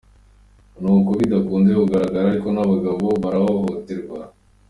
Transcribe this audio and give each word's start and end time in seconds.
Nubwo 0.81 1.11
bidakunze 1.19 1.71
kugaragara 1.79 2.25
ariko 2.29 2.47
n'abagabo 2.51 3.07
barahohoterwa. 3.21 4.17